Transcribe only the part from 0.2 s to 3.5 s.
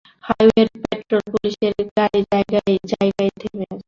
হাইওয়ের পেট্রল পুলিশের গাড়ি জায়গায় জায়গায়